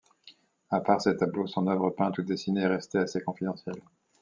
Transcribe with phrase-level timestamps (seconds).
[0.71, 3.83] À part ces tableaux, son œuvre peinte ou dessinée est restée assez confidentielle.